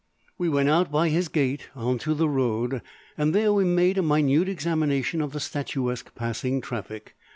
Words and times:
We 0.39 0.49
went 0.49 0.67
out 0.67 0.91
by 0.91 1.09
his 1.09 1.27
gate 1.27 1.69
into 1.79 2.15
the 2.15 2.27
road, 2.27 2.81
and 3.19 3.35
there 3.35 3.53
we 3.53 3.65
made 3.65 3.99
a 3.99 4.01
minute 4.01 4.49
examination 4.49 5.21
of 5.21 5.31
the 5.31 5.39
statuesque 5.39 6.15
passing 6.15 6.59
traffic. 6.59 7.15